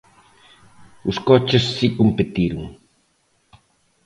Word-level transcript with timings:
Os 1.09 1.17
coches 1.27 1.63
si 1.77 1.87
competiron. 1.99 2.63